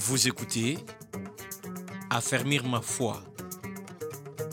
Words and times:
Vous 0.00 0.26
écoutez 0.26 0.78
Affermir 2.08 2.66
ma 2.66 2.80
foi 2.80 3.22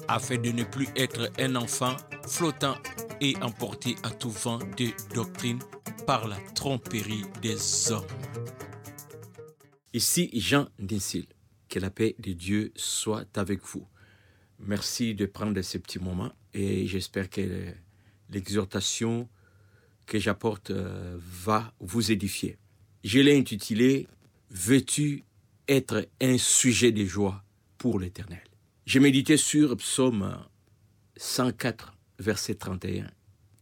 afin 0.10 0.38
de 0.38 0.52
ne 0.52 0.66
plus 0.66 0.88
être 0.98 1.32
un 1.40 1.56
enfant 1.56 1.96
flottant 2.28 2.76
et 3.22 3.36
emporté 3.42 3.96
à 4.04 4.10
tout 4.10 4.30
vent 4.30 4.58
de 4.58 4.90
doctrine 5.16 5.60
par 6.06 6.28
la 6.28 6.36
tromperie 6.54 7.24
des 7.42 7.92
hommes. 7.92 8.06
Ici 9.94 10.30
Jean 10.34 10.68
Dinsil. 10.80 11.28
Que 11.70 11.80
la 11.80 11.92
paix 11.92 12.16
de 12.20 12.34
Dieu 12.34 12.74
soit 12.76 13.26
avec 13.38 13.62
vous. 13.64 13.88
Merci 14.60 15.16
de 15.16 15.26
prendre 15.26 15.62
ce 15.62 15.78
petit 15.78 16.00
moment 16.00 16.32
et 16.54 16.88
j'espère 16.88 17.30
que 17.30 17.74
l'exhortation 18.30 19.30
que 20.06 20.20
j'apporte 20.20 20.72
euh, 20.72 21.18
va 21.20 21.74
vous 21.80 22.12
édifier. 22.12 22.58
Je 23.06 23.20
l'ai 23.20 23.38
intitulé 23.38 24.08
Veux-tu 24.50 25.26
être 25.68 26.08
un 26.22 26.38
sujet 26.38 26.92
de 26.92 27.06
joie 27.06 27.44
pour 27.78 28.00
l'Éternel 28.00 28.44
J'ai 28.86 29.00
médité 29.00 29.38
sur 29.38 29.76
Psaume 29.78 30.38
104, 31.18 31.94
verset 32.20 32.56
31. 32.56 33.10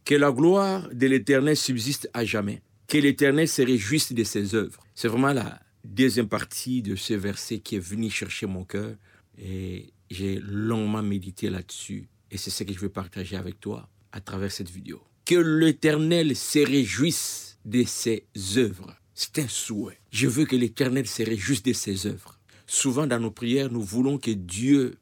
Que 0.04 0.14
la 0.14 0.30
gloire 0.30 0.88
de 0.92 1.06
l'Éternel 1.06 1.56
subsiste 1.56 2.08
à 2.14 2.24
jamais. 2.24 2.62
Que 2.86 2.98
l'Éternel 2.98 3.48
se 3.48 3.62
réjouisse 3.62 4.12
de 4.12 4.24
ses 4.24 4.54
œuvres. 4.54 4.80
C'est 4.94 5.08
vraiment 5.08 5.32
la 5.32 5.60
deuxième 5.84 6.28
partie 6.28 6.82
de 6.82 6.94
ce 6.94 7.14
verset 7.14 7.58
qui 7.58 7.76
est 7.76 7.80
venu 7.80 8.10
chercher 8.10 8.46
mon 8.46 8.64
cœur. 8.64 8.94
Et 9.38 9.92
j'ai 10.10 10.38
longuement 10.40 11.02
médité 11.02 11.50
là-dessus. 11.50 12.08
Et 12.30 12.36
c'est 12.36 12.50
ce 12.50 12.64
que 12.64 12.72
je 12.72 12.78
veux 12.78 12.88
partager 12.88 13.36
avec 13.36 13.58
toi 13.60 13.88
à 14.12 14.20
travers 14.20 14.52
cette 14.52 14.70
vidéo. 14.70 15.02
Que 15.24 15.34
l'Éternel 15.34 16.36
se 16.36 16.60
réjouisse 16.60 17.58
de 17.64 17.82
ses 17.82 18.26
œuvres. 18.56 18.96
C'est 19.18 19.38
un 19.38 19.48
souhait. 19.48 19.98
Je 20.10 20.28
veux 20.28 20.44
que 20.44 20.56
l'Éternel 20.56 21.06
se 21.06 21.22
réjouisse 21.22 21.62
de 21.62 21.72
ses 21.72 22.06
œuvres. 22.06 22.38
Souvent 22.66 23.06
dans 23.06 23.18
nos 23.18 23.30
prières, 23.30 23.72
nous 23.72 23.80
voulons 23.80 24.18
que 24.18 24.30
Dieu 24.30 24.98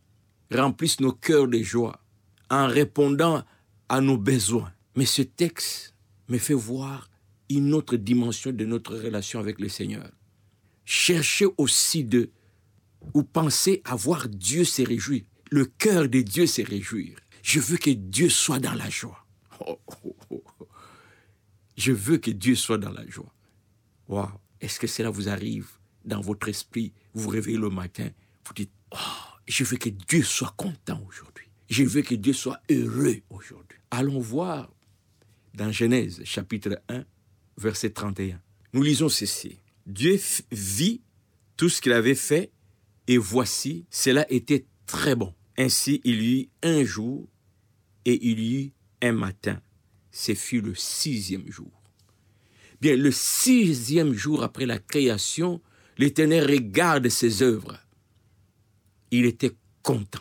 remplisse 0.53 1.01
nos 1.01 1.11
cœurs 1.11 1.49
de 1.49 1.59
joie 1.59 2.01
en 2.49 2.69
répondant 2.69 3.43
à 3.89 4.01
nos 4.01 4.17
besoins. 4.17 4.73
Mais 4.95 5.05
ce 5.05 5.23
texte 5.23 5.97
me 6.29 6.39
fait 6.39 6.55
voir 6.55 7.11
une 7.51 7.75
autre 7.75 7.97
dimension 7.97 8.53
de 8.53 8.65
notre 8.65 8.95
relation 8.95 9.41
avec 9.41 9.59
le 9.59 9.69
Seigneur. 9.69 10.09
Cherchez 10.85 11.47
aussi 11.59 12.05
de 12.05 12.31
ou 13.15 13.25
pensez 13.25 13.83
à 13.85 13.97
voir 13.97 14.29
Dieu 14.29 14.63
se 14.63 14.83
réjouir, 14.83 15.25
le 15.51 15.65
cœur 15.65 16.09
de 16.09 16.21
Dieu 16.21 16.47
se 16.47 16.63
réjouir. 16.63 17.19
Je 17.43 17.59
veux 17.59 17.79
que 17.79 17.91
Dieu 17.91 18.29
soit 18.29 18.61
dans 18.61 18.75
la 18.75 18.89
joie. 18.89 19.27
Oh, 19.67 19.77
oh, 20.05 20.17
oh, 20.31 20.43
Je 21.77 21.91
veux 21.91 22.19
que 22.19 22.31
Dieu 22.31 22.55
soit 22.55 22.79
dans 22.79 22.93
la 22.93 23.05
joie. 23.09 23.35
Waouh, 24.09 24.29
est-ce 24.61 24.79
que 24.79 24.87
cela 24.87 25.11
vous 25.11 25.29
arrive 25.29 25.69
dans 26.05 26.21
votre 26.21 26.49
esprit 26.49 26.93
Vous 27.15 27.23
vous 27.23 27.29
réveillez 27.31 27.59
le 27.59 27.71
matin, 27.71 28.09
vous 28.47 28.55
dites, 28.55 28.73
oh, 28.93 28.99
je 29.47 29.65
veux 29.65 29.77
que 29.77 29.89
Dieu 29.89 30.23
soit 30.23 30.55
content 30.57 31.03
aujourd'hui. 31.09 31.47
Je 31.69 31.85
veux 31.85 32.03
que 32.03 32.15
Dieu 32.15 32.33
soit 32.33 32.61
heureux 32.71 33.21
aujourd'hui. 33.31 33.79
Allons 33.91 34.21
voir 34.21 34.71
dans 35.55 35.73
Genèse 35.73 36.23
chapitre 36.25 36.81
1, 36.89 37.05
verset 37.57 37.91
31. 37.91 38.41
Nous 38.73 38.83
lisons 38.83 39.09
ceci. 39.09 39.59
Dieu 39.87 40.19
vit 40.51 41.01
tout 41.57 41.69
ce 41.69 41.81
qu'il 41.81 41.93
avait 41.93 42.15
fait 42.15 42.51
et 43.07 43.19
voici, 43.19 43.87
cela 43.91 44.31
était 44.31 44.67
très 44.87 45.15
bon. 45.15 45.35
Ainsi, 45.57 46.01
il 46.05 46.23
y 46.23 46.43
eut 46.43 46.49
un 46.63 46.85
jour 46.85 47.29
et 48.05 48.27
il 48.27 48.41
y 48.41 48.65
eut 48.65 48.73
un 49.03 49.13
matin. 49.13 49.61
Ce 50.11 50.35
fut 50.35 50.61
le 50.61 50.75
sixième 50.75 51.51
jour. 51.51 51.71
Bien, 52.85 52.97
le 52.99 53.13
sixième 53.13 54.13
jour 54.13 54.43
après 54.43 54.67
la 54.67 54.79
création, 54.79 55.63
l'Éternel 55.97 56.51
regarde 56.51 57.09
ses 57.09 57.43
œuvres. 57.43 57.79
Il 59.11 59.25
était 59.25 59.53
content. 59.83 60.21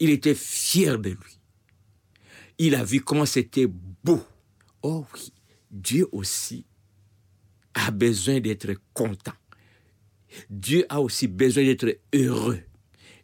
Il 0.00 0.10
était 0.10 0.34
fier 0.34 0.98
de 0.98 1.10
lui. 1.10 1.38
Il 2.58 2.74
a 2.74 2.82
vu 2.82 3.00
comment 3.00 3.26
c'était 3.26 3.68
beau. 3.68 4.20
Oh 4.82 5.06
oui, 5.14 5.32
Dieu 5.70 6.08
aussi 6.10 6.66
a 7.74 7.92
besoin 7.92 8.40
d'être 8.40 8.72
content. 8.92 9.38
Dieu 10.50 10.84
a 10.88 11.00
aussi 11.00 11.28
besoin 11.28 11.62
d'être 11.62 11.96
heureux. 12.12 12.58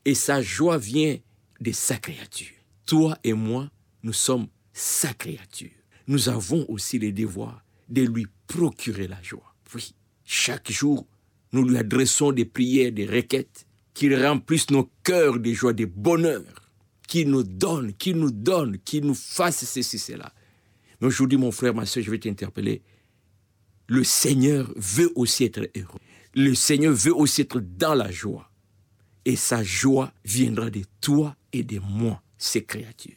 Et 0.04 0.14
sa 0.14 0.40
joie 0.40 0.78
vient 0.78 1.18
de 1.60 1.72
sa 1.72 1.96
créature. 1.96 2.54
Toi 2.86 3.18
et 3.24 3.32
moi, 3.32 3.68
nous 4.04 4.12
sommes 4.12 4.46
sa 4.72 5.12
créature. 5.12 5.72
Nous 6.06 6.28
avons 6.28 6.64
aussi 6.68 7.00
le 7.00 7.10
devoir 7.10 7.63
de 7.88 8.02
lui 8.02 8.26
procurer 8.46 9.08
la 9.08 9.22
joie. 9.22 9.54
Oui, 9.74 9.94
chaque 10.24 10.70
jour, 10.70 11.06
nous 11.52 11.66
lui 11.66 11.76
adressons 11.76 12.32
des 12.32 12.44
prières, 12.44 12.92
des 12.92 13.06
requêtes, 13.06 13.66
qu'il 13.92 14.14
remplisse 14.20 14.70
nos 14.70 14.90
cœurs 15.02 15.38
de 15.38 15.52
joie, 15.52 15.72
de 15.72 15.84
bonheur, 15.84 16.42
qu'il 17.06 17.30
nous 17.30 17.44
donne, 17.44 17.92
qu'il 17.94 18.16
nous 18.16 18.32
donne, 18.32 18.78
qu'il 18.78 19.06
nous 19.06 19.14
fasse 19.14 19.64
ceci, 19.64 19.98
cela. 19.98 20.32
Mais 21.00 21.06
aujourd'hui, 21.06 21.38
mon 21.38 21.52
frère, 21.52 21.74
ma 21.74 21.86
soeur, 21.86 22.02
je 22.02 22.10
vais 22.10 22.18
t'interpeller. 22.18 22.82
Le 23.86 24.02
Seigneur 24.02 24.72
veut 24.76 25.12
aussi 25.14 25.44
être 25.44 25.68
heureux. 25.76 26.00
Le 26.34 26.54
Seigneur 26.54 26.92
veut 26.92 27.14
aussi 27.14 27.42
être 27.42 27.60
dans 27.60 27.94
la 27.94 28.10
joie. 28.10 28.50
Et 29.24 29.36
sa 29.36 29.62
joie 29.62 30.12
viendra 30.24 30.70
de 30.70 30.82
toi 31.00 31.36
et 31.52 31.62
de 31.62 31.78
moi, 31.78 32.20
ses 32.36 32.64
créatures. 32.64 33.12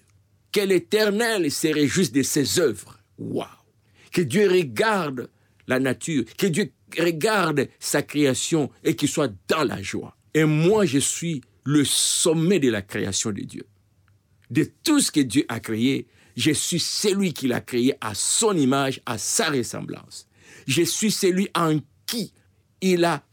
Que 0.51 0.61
l'Éternel 0.61 1.51
se 1.51 1.67
réjouisse 1.67 2.11
de 2.11 2.22
ses 2.22 2.59
œuvres? 2.59 2.99
Waouh! 3.17 3.56
Que 4.17 4.23
Dieu 4.23 4.50
regarde 4.50 5.29
la 5.67 5.78
nature, 5.79 6.23
que 6.39 6.47
Dieu 6.47 6.72
regarde 6.97 7.69
sa 7.78 8.01
création 8.01 8.72
et 8.83 8.95
qu'il 8.95 9.09
soit 9.09 9.31
dans 9.47 9.63
la 9.63 9.79
joie. 9.83 10.17
Et 10.33 10.44
moi, 10.44 10.88
je 10.88 10.97
suis 10.97 11.41
le 11.66 11.85
sommet 11.85 12.57
de 12.59 12.72
la 12.72 12.81
création 12.81 13.29
de 13.29 13.41
Dieu. 13.41 13.67
De 14.50 14.67
tout 14.83 15.01
ce 15.01 15.11
que 15.11 15.19
Dieu 15.19 15.45
a 15.50 15.59
créé, 15.59 16.07
je 16.35 16.50
suis 16.50 16.79
celui 16.79 17.31
qui 17.31 17.47
l'a 17.47 17.61
créé 17.61 17.94
à 18.01 18.16
son 18.16 18.57
image, 18.57 19.01
à 19.05 19.19
sa 19.19 19.51
ressemblance. 19.51 20.28
Je 20.66 20.81
suis 20.81 21.11
celui 21.11 21.49
en 21.53 21.78
qui 22.07 22.34
il 22.81 23.05
a 23.05 23.23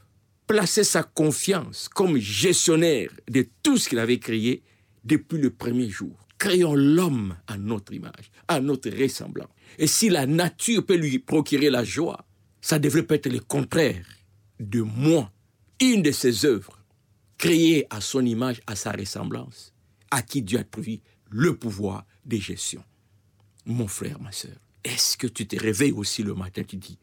placé 0.46 0.84
sa 0.84 1.02
confiance 1.02 1.88
comme 1.88 2.18
gestionnaire 2.18 3.08
de 3.30 3.48
tout 3.62 3.78
ce 3.78 3.88
qu'il 3.88 4.00
avait 4.00 4.18
créé 4.18 4.62
depuis 5.02 5.38
le 5.38 5.48
premier 5.48 5.88
jour. 5.88 6.28
Créons 6.44 6.74
l'homme 6.74 7.34
à 7.46 7.56
notre 7.56 7.94
image, 7.94 8.30
à 8.48 8.60
notre 8.60 8.90
ressemblance. 8.90 9.48
Et 9.78 9.86
si 9.86 10.10
la 10.10 10.26
nature 10.26 10.84
peut 10.84 10.94
lui 10.94 11.18
procurer 11.18 11.70
la 11.70 11.84
joie, 11.84 12.26
ça 12.60 12.78
devrait 12.78 13.06
être 13.08 13.30
le 13.32 13.40
contraire 13.40 14.04
de 14.60 14.82
moi, 14.82 15.32
une 15.80 16.02
de 16.02 16.10
ses 16.10 16.44
œuvres, 16.44 16.78
créée 17.38 17.86
à 17.88 18.02
son 18.02 18.26
image, 18.26 18.60
à 18.66 18.76
sa 18.76 18.92
ressemblance, 18.92 19.72
à 20.10 20.20
qui 20.20 20.42
Dieu 20.42 20.58
a 20.58 20.64
trouvé 20.64 21.00
le 21.30 21.56
pouvoir 21.56 22.04
de 22.26 22.36
gestion. 22.36 22.84
Mon 23.64 23.88
frère, 23.88 24.20
ma 24.20 24.30
soeur, 24.30 24.58
est-ce 24.84 25.16
que 25.16 25.26
tu 25.26 25.46
te 25.46 25.58
réveilles 25.58 25.92
aussi 25.92 26.22
le 26.22 26.34
matin, 26.34 26.62
tu 26.62 26.76
dis, 26.76 26.98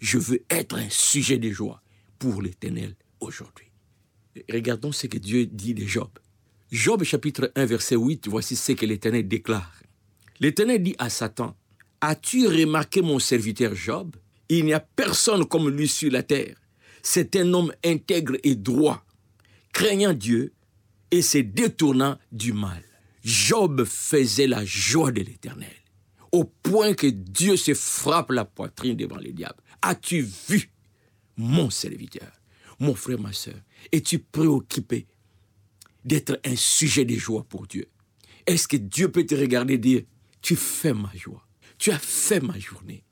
je 0.00 0.16
veux 0.16 0.42
être 0.48 0.74
un 0.74 0.88
sujet 0.88 1.36
de 1.36 1.50
joie 1.50 1.82
pour 2.18 2.40
l'éternel 2.40 2.96
aujourd'hui? 3.20 3.70
Regardons 4.50 4.92
ce 4.92 5.06
que 5.06 5.18
Dieu 5.18 5.44
dit 5.44 5.74
de 5.74 5.84
Job. 5.84 6.08
Job 6.72 7.04
chapitre 7.04 7.52
1 7.54 7.64
verset 7.64 7.94
8, 7.94 8.26
voici 8.26 8.56
ce 8.56 8.72
que 8.72 8.84
l'Éternel 8.84 9.28
déclare. 9.28 9.72
L'Éternel 10.40 10.82
dit 10.82 10.96
à 10.98 11.08
Satan, 11.08 11.56
As-tu 12.00 12.48
remarqué 12.48 13.02
mon 13.02 13.20
serviteur 13.20 13.74
Job? 13.76 14.16
Il 14.48 14.64
n'y 14.64 14.72
a 14.72 14.80
personne 14.80 15.46
comme 15.46 15.70
lui 15.70 15.86
sur 15.86 16.10
la 16.10 16.24
terre. 16.24 16.56
C'est 17.02 17.36
un 17.36 17.54
homme 17.54 17.72
intègre 17.84 18.36
et 18.42 18.56
droit, 18.56 19.04
craignant 19.72 20.12
Dieu 20.12 20.54
et 21.12 21.22
se 21.22 21.38
détournant 21.38 22.18
du 22.32 22.52
mal. 22.52 22.82
Job 23.22 23.84
faisait 23.84 24.48
la 24.48 24.64
joie 24.64 25.12
de 25.12 25.22
l'Éternel, 25.22 25.74
au 26.32 26.44
point 26.44 26.94
que 26.94 27.06
Dieu 27.06 27.56
se 27.56 27.74
frappe 27.74 28.32
la 28.32 28.44
poitrine 28.44 28.96
devant 28.96 29.18
les 29.18 29.32
diables. 29.32 29.62
As-tu 29.82 30.28
vu 30.48 30.72
mon 31.36 31.70
serviteur 31.70 32.28
Mon 32.80 32.96
frère, 32.96 33.20
ma 33.20 33.32
soeur, 33.32 33.54
es-tu 33.92 34.18
préoccupé 34.18 35.06
d'être 36.06 36.40
un 36.44 36.56
sujet 36.56 37.04
de 37.04 37.16
joie 37.16 37.44
pour 37.44 37.66
Dieu 37.66 37.88
Est-ce 38.46 38.66
que 38.66 38.78
Dieu 38.78 39.10
peut 39.10 39.26
te 39.26 39.34
regarder 39.34 39.74
et 39.74 39.78
dire, 39.78 40.02
tu 40.40 40.56
fais 40.56 40.94
ma 40.94 41.12
joie 41.14 41.46
tu 41.78 41.90
as 41.90 41.98
fait 41.98 42.40
ma 42.40 42.58
journée. 42.58 43.04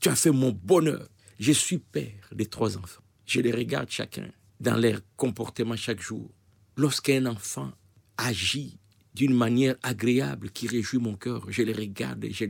Tu 0.00 0.08
as 0.08 0.16
fait 0.16 0.30
mon 0.30 0.52
bonheur. 0.52 1.08
Je 1.38 1.52
suis 1.52 1.78
père 1.78 2.28
de 2.32 2.44
trois 2.44 2.76
enfants. 2.78 3.02
Je 3.26 3.40
les 3.40 3.52
regarde 3.52 3.90
chacun 3.90 4.28
dans 4.60 4.76
leur 4.76 5.00
comportement 5.16 5.76
chaque 5.76 6.00
jour. 6.00 6.30
Lorsqu'un 6.76 7.26
enfant 7.26 7.72
agit 8.16 8.78
d'une 9.14 9.34
manière 9.34 9.76
agréable 9.82 10.50
qui 10.50 10.68
réjouit 10.68 10.98
mon 10.98 11.16
cœur, 11.16 11.46
je 11.48 11.62
les 11.62 11.72
regarde 11.72 12.24
et 12.24 12.32
je, 12.32 12.46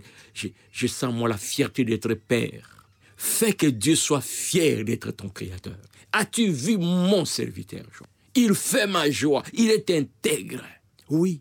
je 0.71 0.87
sens 0.87 1.15
moi 1.15 1.29
la 1.29 1.39
fierté 1.39 1.85
d'être 1.85 2.15
père. 2.15 2.89
Fais 3.17 3.53
que 3.53 3.67
Dieu 3.67 3.97
soit 3.97 4.21
fier 4.21 4.85
d'être 4.85 5.11
ton 5.11 5.29
créateur. 5.29 5.79
As-tu 6.13 6.51
vu 6.51 6.77
mon 6.77 7.25
serviteur 7.25 7.87
Il 8.39 8.55
fait 8.55 8.87
ma 8.87 9.11
joie, 9.11 9.43
il 9.55 9.71
est 9.71 9.91
intègre. 9.91 10.63
Oui, 11.09 11.41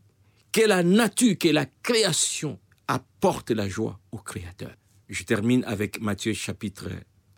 que 0.53 0.62
la 0.62 0.81
nature, 0.81 1.38
que 1.38 1.50
la 1.50 1.65
création 1.65 2.57
apporte 2.88 3.51
la 3.51 3.68
joie 3.68 4.00
au 4.13 4.18
Créateur. 4.18 4.74
Je 5.09 5.24
termine 5.24 5.65
avec 5.65 6.00
Matthieu 6.00 6.31
chapitre 6.31 6.89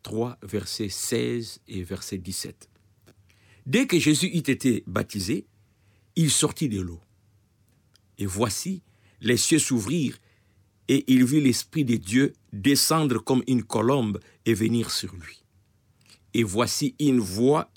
3, 0.03 0.37
verset 0.43 0.89
16 0.89 1.61
et 1.69 1.81
verset 1.81 2.19
17. 2.19 2.69
Dès 3.65 3.87
que 3.87 3.97
Jésus 3.97 4.27
eut 4.27 4.47
été 4.47 4.83
baptisé, 4.85 5.47
il 6.15 6.29
sortit 6.29 6.69
de 6.69 6.79
l'eau. 6.79 7.01
Et 8.19 8.27
voici, 8.27 8.83
les 9.21 9.37
cieux 9.37 9.59
s'ouvrirent, 9.59 10.19
et 10.87 11.03
il 11.11 11.25
vit 11.25 11.41
l'Esprit 11.41 11.83
de 11.83 11.95
Dieu 11.95 12.33
descendre 12.53 13.17
comme 13.23 13.43
une 13.47 13.63
colombe 13.63 14.19
et 14.45 14.53
venir 14.53 14.91
sur 14.91 15.15
lui. 15.15 15.43
Et 16.35 16.43
voici 16.43 16.95
une 16.99 17.19
voix 17.19 17.71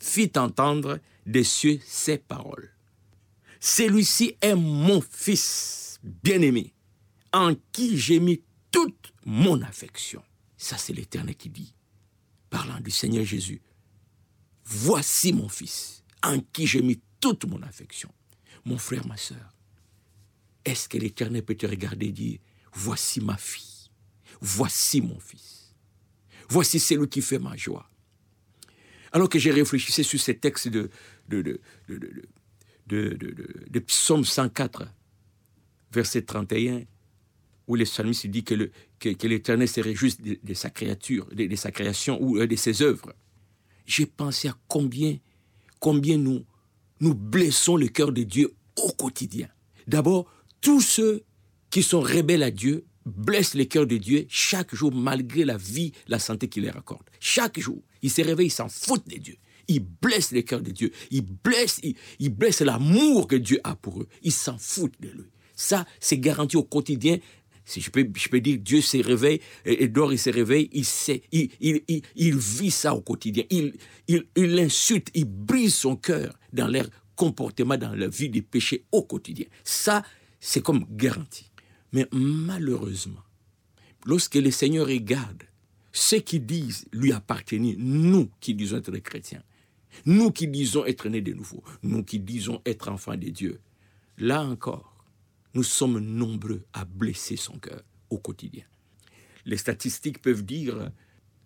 fit 0.00 0.32
entendre 0.36 0.98
des 1.28 1.44
cieux 1.44 1.78
ces 1.84 2.18
paroles. 2.18 2.70
Celui-ci 3.60 4.36
est 4.40 4.54
mon 4.54 5.00
fils 5.00 6.00
bien-aimé, 6.02 6.74
en 7.32 7.54
qui 7.72 7.98
j'ai 7.98 8.18
mis 8.18 8.42
toute 8.70 9.12
mon 9.24 9.60
affection. 9.62 10.22
Ça, 10.56 10.78
c'est 10.78 10.94
l'Éternel 10.94 11.36
qui 11.36 11.50
dit, 11.50 11.74
parlant 12.48 12.80
du 12.80 12.90
Seigneur 12.90 13.24
Jésus. 13.24 13.60
Voici 14.64 15.32
mon 15.32 15.48
fils, 15.48 16.02
en 16.22 16.40
qui 16.40 16.66
j'ai 16.66 16.82
mis 16.82 17.00
toute 17.20 17.44
mon 17.44 17.62
affection. 17.62 18.12
Mon 18.64 18.78
frère, 18.78 19.06
ma 19.06 19.16
soeur, 19.16 19.54
est-ce 20.64 20.88
que 20.88 20.98
l'Éternel 20.98 21.44
peut 21.44 21.54
te 21.54 21.66
regarder 21.66 22.06
et 22.06 22.12
dire, 22.12 22.38
voici 22.72 23.20
ma 23.20 23.36
fille, 23.36 23.90
voici 24.40 25.00
mon 25.00 25.18
fils, 25.20 25.74
voici 26.48 26.80
celui 26.80 27.08
qui 27.08 27.20
fait 27.20 27.38
ma 27.38 27.56
joie? 27.56 27.90
Alors 29.10 29.28
que 29.28 29.38
j'ai 29.38 29.50
réfléchi 29.50 30.04
sur 30.04 30.20
ces 30.20 30.36
textes 30.36 30.68
de, 30.68 30.90
de, 31.28 31.60
de, 31.88 33.18
de, 33.70 33.78
Psaume 33.80 34.24
104, 34.24 34.86
verset 35.92 36.22
31, 36.22 36.82
où 37.66 37.76
le 37.76 37.84
psalmiste 37.84 38.26
dit 38.26 38.44
que, 38.44 38.54
le, 38.54 38.70
que, 38.98 39.26
l'Éternel 39.26 39.68
se 39.68 39.80
réjouit 39.80 40.16
de, 40.42 40.54
sa 40.54 40.70
créature, 40.70 41.26
de, 41.32 41.54
sa 41.56 41.70
création 41.70 42.20
ou 42.20 42.38
euh, 42.38 42.46
de 42.46 42.56
ses 42.56 42.82
œuvres. 42.82 43.12
J'ai 43.86 44.06
pensé 44.06 44.48
à 44.48 44.56
combien, 44.68 45.18
combien 45.78 46.18
nous, 46.18 46.44
nous 47.00 47.14
blessons 47.14 47.76
le 47.76 47.88
cœur 47.88 48.12
de 48.12 48.22
Dieu 48.22 48.54
au 48.76 48.90
quotidien. 48.92 49.48
D'abord, 49.86 50.30
tous 50.60 50.80
ceux 50.80 51.24
qui 51.70 51.82
sont 51.82 52.00
rebelles 52.00 52.42
à 52.42 52.50
Dieu 52.50 52.86
blessent 53.04 53.54
le 53.54 53.64
cœur 53.64 53.86
de 53.86 53.96
Dieu 53.96 54.26
chaque 54.28 54.74
jour 54.74 54.92
malgré 54.92 55.44
la 55.44 55.56
vie, 55.56 55.92
la 56.08 56.18
santé 56.18 56.48
qu'il 56.48 56.64
leur 56.64 56.76
accorde. 56.76 57.08
Chaque 57.20 57.58
jour, 57.58 57.82
ils 58.02 58.10
se 58.10 58.22
réveillent, 58.22 58.48
ils 58.48 58.50
s'en 58.50 58.68
foutent 58.68 59.08
de 59.08 59.16
Dieu. 59.16 59.36
Ils 59.68 59.80
blessent 59.80 60.32
le 60.32 60.42
cœur 60.42 60.60
de 60.60 60.70
Dieu. 60.70 60.90
Ils 61.10 61.22
blessent, 61.22 61.80
ils, 62.18 62.30
blessent 62.30 62.62
l'amour 62.62 63.28
que 63.28 63.36
Dieu 63.36 63.60
a 63.64 63.76
pour 63.76 64.00
eux. 64.00 64.08
Ils 64.22 64.32
s'en 64.32 64.58
foutent 64.58 65.00
de 65.00 65.08
lui. 65.08 65.30
Ça, 65.54 65.86
c'est 66.00 66.18
garanti 66.18 66.56
au 66.56 66.62
quotidien. 66.62 67.18
Si 67.64 67.82
je 67.82 67.90
peux, 67.90 68.08
je 68.16 68.28
peux 68.28 68.40
dire, 68.40 68.58
Dieu 68.58 68.80
se 68.80 68.96
réveille, 68.96 69.40
et 69.66 69.88
dort, 69.88 70.10
il 70.10 70.18
se 70.18 70.30
réveille, 70.30 70.70
il, 70.72 70.86
sait, 70.86 71.22
il, 71.32 71.50
il, 71.60 71.82
il, 72.16 72.36
vit 72.36 72.70
ça 72.70 72.94
au 72.94 73.02
quotidien. 73.02 73.44
Il, 73.50 73.74
il, 74.06 74.24
il 74.36 74.54
l'insulte, 74.54 75.08
il 75.12 75.26
brise 75.26 75.74
son 75.74 75.96
cœur 75.96 76.32
dans 76.52 76.68
leur 76.68 76.88
comportement, 77.14 77.76
dans 77.76 77.94
la 77.94 78.08
vie 78.08 78.30
des 78.30 78.40
péchés 78.40 78.86
au 78.90 79.02
quotidien. 79.02 79.44
Ça, 79.64 80.02
c'est 80.40 80.62
comme 80.62 80.86
garanti. 80.90 81.50
Mais 81.92 82.06
malheureusement, 82.12 83.22
lorsque 84.06 84.36
le 84.36 84.50
Seigneur 84.50 84.86
regarde 84.86 85.42
ceux 85.92 86.20
qui 86.20 86.40
disent 86.40 86.86
lui 86.92 87.12
appartenir, 87.12 87.76
nous 87.78 88.30
qui 88.40 88.54
disons 88.54 88.78
être 88.78 88.96
chrétiens, 88.98 89.42
nous 90.04 90.30
qui 90.30 90.48
disons 90.48 90.84
être 90.84 91.08
nés 91.08 91.20
de 91.20 91.32
nouveau, 91.32 91.62
nous 91.82 92.04
qui 92.04 92.20
disons 92.20 92.60
être 92.66 92.88
enfants 92.88 93.16
de 93.16 93.28
Dieu, 93.28 93.60
là 94.16 94.42
encore, 94.42 95.04
nous 95.54 95.62
sommes 95.62 95.98
nombreux 95.98 96.64
à 96.72 96.84
blesser 96.84 97.36
son 97.36 97.58
cœur 97.58 97.82
au 98.10 98.18
quotidien. 98.18 98.64
Les 99.44 99.56
statistiques 99.56 100.20
peuvent 100.20 100.44
dire 100.44 100.90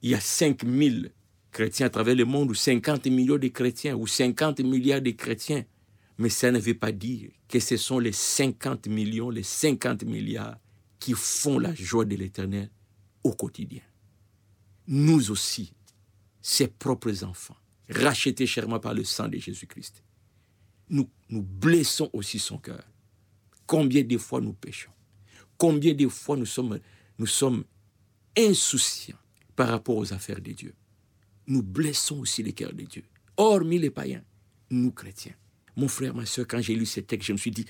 il 0.02 0.10
y 0.10 0.14
a 0.14 0.20
5000 0.20 1.12
chrétiens 1.52 1.86
à 1.86 1.90
travers 1.90 2.16
le 2.16 2.24
monde, 2.24 2.50
ou 2.50 2.54
50 2.54 3.06
millions 3.06 3.38
de 3.38 3.48
chrétiens, 3.48 3.94
ou 3.94 4.06
50 4.06 4.60
milliards 4.60 5.02
de 5.02 5.10
chrétiens. 5.10 5.64
Mais 6.18 6.28
ça 6.28 6.50
ne 6.50 6.58
veut 6.58 6.74
pas 6.74 6.92
dire 6.92 7.30
que 7.48 7.60
ce 7.60 7.76
sont 7.76 7.98
les 7.98 8.12
50 8.12 8.88
millions, 8.88 9.30
les 9.30 9.42
50 9.42 10.04
milliards 10.04 10.58
qui 10.98 11.12
font 11.14 11.58
la 11.58 11.74
joie 11.74 12.04
de 12.04 12.16
l'éternel 12.16 12.70
au 13.22 13.32
quotidien. 13.32 13.82
Nous 14.88 15.30
aussi, 15.30 15.72
ses 16.40 16.68
propres 16.68 17.24
enfants, 17.24 17.56
rachetés 17.92 18.46
chèrement 18.46 18.80
par 18.80 18.94
le 18.94 19.04
sang 19.04 19.28
de 19.28 19.38
Jésus-Christ, 19.38 20.02
nous, 20.88 21.08
nous 21.28 21.42
blessons 21.42 22.10
aussi 22.12 22.38
son 22.38 22.58
cœur. 22.58 22.84
Combien 23.66 24.02
de 24.02 24.18
fois 24.18 24.40
nous 24.40 24.52
péchons? 24.52 24.92
Combien 25.56 25.94
de 25.94 26.08
fois 26.08 26.36
nous 26.36 26.46
sommes, 26.46 26.78
nous 27.18 27.26
sommes 27.26 27.64
insouciants 28.36 29.16
par 29.54 29.68
rapport 29.68 29.96
aux 29.96 30.12
affaires 30.12 30.40
de 30.40 30.52
Dieu? 30.52 30.74
Nous 31.46 31.62
blessons 31.62 32.18
aussi 32.20 32.42
le 32.42 32.52
cœur 32.52 32.72
de 32.72 32.82
Dieu. 32.82 33.04
Hormis 33.36 33.78
les 33.78 33.90
païens, 33.90 34.22
nous 34.70 34.92
chrétiens, 34.92 35.34
mon 35.76 35.88
frère, 35.88 36.14
ma 36.14 36.26
soeur, 36.26 36.46
quand 36.46 36.60
j'ai 36.60 36.74
lu 36.74 36.86
ce 36.86 37.00
texte, 37.00 37.28
je 37.28 37.32
me 37.32 37.38
suis 37.38 37.50
dit, 37.50 37.64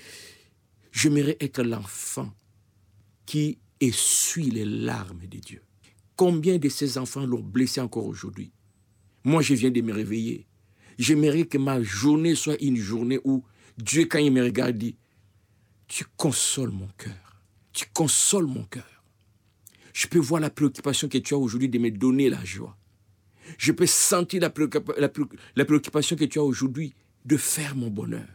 j'aimerais 0.91 1.37
être 1.39 1.63
l'enfant 1.63 2.33
qui 3.25 3.59
essuie 3.79 4.51
les 4.51 4.65
larmes 4.65 5.25
de 5.25 5.37
Dieu. 5.37 5.61
Combien 6.15 6.57
de 6.57 6.69
ces 6.69 6.97
enfants 6.97 7.25
l'ont 7.25 7.41
blessé 7.41 7.81
encore 7.81 8.05
aujourd'hui? 8.05 8.51
Moi, 9.23 9.41
je 9.41 9.53
viens 9.53 9.71
de 9.71 9.81
me 9.81 9.93
réveiller. 9.93 10.47
J'aimerais 10.97 11.45
que 11.45 11.57
ma 11.57 11.81
journée 11.81 12.35
soit 12.35 12.61
une 12.61 12.77
journée 12.77 13.19
où 13.23 13.43
Dieu, 13.77 14.05
quand 14.05 14.19
il 14.19 14.31
me 14.31 14.43
regarde, 14.43 14.77
dit, 14.77 14.95
tu 15.87 16.05
consoles 16.17 16.71
mon 16.71 16.87
cœur. 16.97 17.41
Tu 17.71 17.85
consoles 17.93 18.45
mon 18.45 18.63
cœur. 18.63 19.03
Je 19.93 20.07
peux 20.07 20.19
voir 20.19 20.41
la 20.41 20.49
préoccupation 20.49 21.07
que 21.07 21.17
tu 21.17 21.33
as 21.33 21.37
aujourd'hui 21.37 21.69
de 21.69 21.79
me 21.79 21.91
donner 21.91 22.29
la 22.29 22.43
joie. 22.43 22.77
Je 23.57 23.71
peux 23.71 23.85
sentir 23.85 24.41
la, 24.41 24.49
préoccupation 24.49 26.15
que 26.15 26.25
tu 26.25 26.39
as 26.39 26.43
aujourd'hui 26.43 26.93
de 27.25 27.37
faire 27.37 27.75
mon 27.75 27.89
bonheur. 27.89 28.27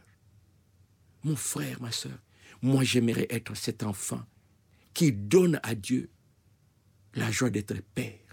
Mon 1.24 1.36
frère, 1.36 1.80
ma 1.80 1.90
soeur, 1.90 2.18
moi 2.62 2.84
j'aimerais 2.84 3.26
être 3.30 3.56
cet 3.56 3.82
enfant 3.82 4.22
qui 4.94 5.12
donne 5.12 5.60
à 5.62 5.74
Dieu 5.74 6.10
la 7.14 7.30
joie 7.30 7.50
d'être 7.50 7.74
père. 7.94 8.27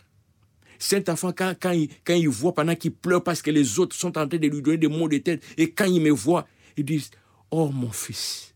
Cet 0.79 1.09
enfant, 1.09 1.31
quand, 1.31 1.53
quand, 1.59 1.71
il, 1.71 1.89
quand 2.03 2.13
il 2.13 2.29
voit 2.29 2.53
pendant 2.53 2.75
qu'il 2.75 2.93
pleure 2.93 3.23
parce 3.23 3.41
que 3.41 3.51
les 3.51 3.79
autres 3.79 3.95
sont 3.95 4.17
en 4.17 4.27
train 4.27 4.37
de 4.37 4.47
lui 4.47 4.61
donner 4.61 4.77
des 4.77 4.87
mots 4.87 5.09
de 5.09 5.17
tête, 5.17 5.43
et 5.57 5.71
quand 5.71 5.85
il 5.85 6.01
me 6.01 6.11
voit, 6.11 6.47
il 6.77 6.85
dit, 6.85 7.09
oh 7.51 7.69
mon 7.69 7.91
fils, 7.91 8.53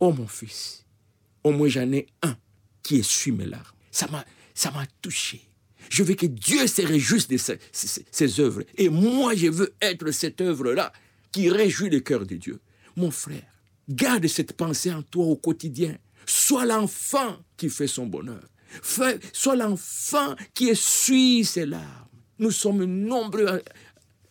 oh 0.00 0.12
mon 0.12 0.26
fils, 0.26 0.84
au 1.44 1.52
moins 1.52 1.68
j'en 1.68 1.90
ai 1.92 2.06
un 2.22 2.36
qui 2.82 2.96
essuie 2.96 3.32
mes 3.32 3.46
larmes. 3.46 3.64
Ça 3.90 4.08
m'a, 4.08 4.24
ça 4.54 4.70
m'a 4.70 4.86
touché. 5.00 5.40
Je 5.90 6.02
veux 6.02 6.14
que 6.14 6.26
Dieu 6.26 6.66
se 6.66 6.82
réjouisse 6.82 7.28
de 7.28 7.36
ses, 7.36 8.40
œuvres. 8.40 8.62
Et 8.76 8.88
moi, 8.88 9.34
je 9.34 9.48
veux 9.48 9.74
être 9.80 10.10
cette 10.10 10.40
œuvre-là 10.40 10.92
qui 11.30 11.50
réjouit 11.50 11.90
le 11.90 12.00
cœur 12.00 12.24
de 12.24 12.36
Dieu. 12.36 12.60
Mon 12.96 13.10
frère, 13.10 13.42
garde 13.88 14.26
cette 14.26 14.54
pensée 14.54 14.92
en 14.92 15.02
toi 15.02 15.26
au 15.26 15.36
quotidien. 15.36 15.98
Sois 16.24 16.64
l'enfant 16.64 17.36
qui 17.56 17.68
fait 17.68 17.86
son 17.86 18.06
bonheur. 18.06 18.48
Sois 18.82 19.56
l'enfant 19.56 20.34
qui 20.54 20.68
essuie 20.68 21.44
ses 21.44 21.66
larmes. 21.66 22.08
Nous 22.38 22.50
sommes 22.50 22.84
nombreux. 22.84 23.62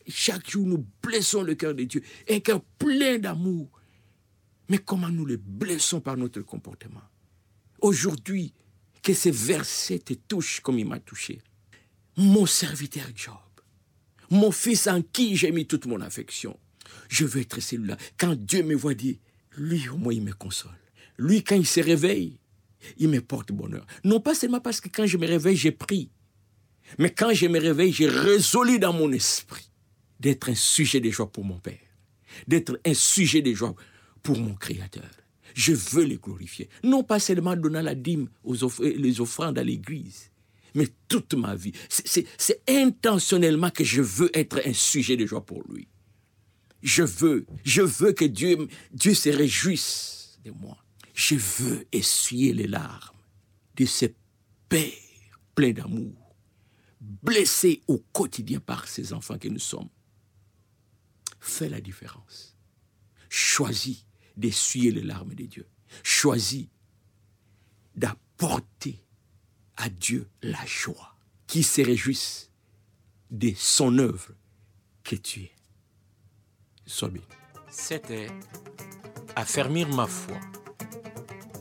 chaque 0.08 0.50
jour, 0.50 0.66
nous 0.66 0.86
blessons 1.02 1.44
le 1.44 1.56
cœur 1.56 1.74
de 1.74 1.84
Dieu. 1.84 2.02
Et 2.28 2.42
cœur 2.42 2.62
plein 2.78 3.20
d'amour. 3.20 3.70
Mais 4.70 4.78
comment 4.78 5.10
nous 5.10 5.26
le 5.26 5.38
blessons 5.38 6.02
par 6.02 6.18
notre 6.18 6.42
comportement? 6.42 7.02
Aujourd'hui, 7.82 8.54
que 9.02 9.14
ces 9.14 9.32
versets 9.32 10.00
te 10.00 10.14
touchent 10.14 10.62
comme 10.62 10.80
il 10.80 10.88
m'a 10.88 11.00
touché. 11.00 11.42
Mon 12.18 12.46
serviteur 12.46 13.08
Job, 13.16 13.36
mon 14.30 14.52
fils 14.52 14.88
en 14.88 15.02
qui 15.02 15.36
j'ai 15.36 15.52
mis 15.52 15.66
toute 15.66 15.86
mon 15.86 16.02
affection. 16.02 16.58
Je 17.10 17.26
veux 17.26 17.42
être 17.42 17.60
celui-là. 17.60 17.98
Quand 18.18 18.36
Dieu 18.36 18.64
me 18.64 18.76
voit 18.76 18.94
dire, 18.94 19.16
lui 19.58 19.88
au 19.90 19.98
moins 19.98 20.14
il 20.14 20.22
me 20.22 20.34
console. 20.34 20.72
Lui, 21.18 21.44
quand 21.44 21.56
il 21.56 21.68
se 21.68 21.80
réveille, 21.80 22.40
il 22.98 23.10
me 23.10 23.22
porte 23.22 23.52
bonheur. 23.52 23.86
Non 24.04 24.20
pas 24.20 24.36
seulement 24.36 24.60
parce 24.60 24.82
que 24.82 24.90
quand 24.90 25.06
je 25.06 25.18
me 25.18 25.28
réveille, 25.28 25.56
j'ai 25.56 25.72
pris. 25.72 26.10
Mais 26.98 27.12
quand 27.12 27.34
je 27.34 27.48
me 27.48 27.60
réveille, 27.60 27.92
j'ai 27.92 28.08
résolu 28.08 28.80
dans 28.80 28.94
mon 28.94 29.12
esprit 29.12 29.70
d'être 30.20 30.50
un 30.50 30.56
sujet 30.56 31.00
de 31.00 31.10
joie 31.10 31.32
pour 31.32 31.44
mon 31.46 31.60
Père. 31.60 31.80
D'être 32.48 32.80
un 32.86 32.94
sujet 32.94 33.42
de 33.42 33.54
joie 33.54 33.76
pour 34.24 34.38
mon 34.38 34.54
Créateur. 34.56 35.10
Je 35.54 35.74
veux 35.74 36.06
le 36.06 36.16
glorifier. 36.18 36.70
Non 36.84 37.04
pas 37.04 37.20
seulement 37.20 37.56
donnant 37.56 37.82
la 37.82 37.96
dîme 37.96 38.30
aux 38.44 38.56
les 38.80 39.22
offrandes 39.22 39.58
à 39.58 39.64
l'église, 39.64 40.32
mais 40.76 40.88
toute 41.08 41.34
ma 41.34 41.56
vie. 41.56 41.74
C'est 41.90 42.62
intentionnellement 42.70 43.70
que 43.70 43.84
je 43.84 44.02
veux 44.02 44.30
être 44.34 44.62
un 44.66 44.74
sujet 44.74 45.18
de 45.18 45.26
joie 45.26 45.46
pour 45.46 45.64
lui. 45.70 45.88
Je 46.82 47.04
veux, 47.04 47.46
je 47.64 47.82
veux 47.82 48.14
que 48.14 48.26
Dieu, 48.26 48.68
Dieu 48.92 49.14
se 49.14 49.30
réjouisse 49.30 50.40
de 50.44 50.52
moi. 50.52 50.78
Je 51.14 51.36
veux 51.36 51.88
essuyer 51.92 52.54
les 52.54 52.68
larmes 52.68 53.18
de 53.76 53.86
ce 53.86 54.06
Père 54.70 54.94
plein 55.54 55.72
d'amour, 55.72 56.36
blessé 57.02 57.82
au 57.88 57.98
quotidien 58.14 58.60
par 58.60 58.88
ces 58.88 59.12
enfants 59.12 59.38
que 59.38 59.50
nous 59.50 59.60
sommes. 59.60 59.90
Fais 61.40 61.68
la 61.68 61.82
différence. 61.82 62.56
Choisis 63.28 64.06
d'essuyer 64.38 64.92
les 64.92 65.02
larmes 65.02 65.34
de 65.34 65.46
Dieu. 65.46 65.68
Choisis 66.04 66.68
d'apporter 67.96 69.04
à 69.76 69.90
Dieu 69.90 70.30
la 70.42 70.66
joie, 70.66 71.18
qui 71.48 71.64
se 71.64 71.82
réjouisse 71.82 72.50
de 73.30 73.54
son 73.56 73.98
œuvre 73.98 74.34
que 75.04 75.16
tu 75.16 75.42
es. 75.42 75.52
Sois 76.86 77.10
béni. 77.10 77.26
C'était 77.70 78.28
affermir 79.36 79.88
ma 79.90 80.08
foi, 80.08 80.40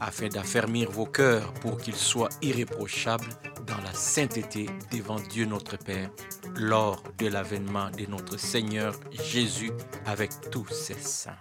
afin 0.00 0.28
d'affermir 0.28 0.90
vos 0.90 1.06
cœurs 1.06 1.52
pour 1.54 1.78
qu'ils 1.78 1.96
soient 1.96 2.30
irréprochables 2.42 3.28
dans 3.66 3.80
la 3.84 3.92
sainteté 3.92 4.66
devant 4.92 5.20
Dieu 5.20 5.46
notre 5.46 5.76
Père 5.76 6.10
lors 6.56 7.02
de 7.18 7.26
l'avènement 7.26 7.90
de 7.90 8.06
notre 8.06 8.38
Seigneur 8.38 8.94
Jésus 9.12 9.72
avec 10.06 10.30
tous 10.50 10.68
ses 10.68 10.94
saints. 10.94 11.40